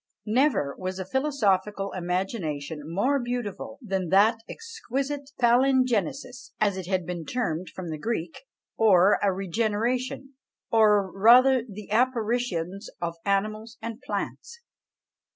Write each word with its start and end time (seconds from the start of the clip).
Never 0.25 0.75
was 0.79 0.97
a 0.97 1.05
philosophical 1.05 1.91
imagination 1.91 2.81
more 2.91 3.19
beautiful 3.19 3.77
than 3.83 4.09
that 4.09 4.39
exquisite 4.49 5.29
Palingenesis, 5.39 6.53
as 6.59 6.75
it 6.75 6.87
has 6.87 7.01
been 7.03 7.23
termed 7.23 7.69
from 7.69 7.91
the 7.91 7.99
Greek, 7.99 8.39
or 8.77 9.19
a 9.21 9.31
regeneration: 9.31 10.33
or 10.71 11.11
rather 11.13 11.61
the 11.69 11.91
apparitions 11.91 12.89
of 12.99 13.13
animals 13.25 13.77
and 13.79 14.01
plants. 14.01 14.61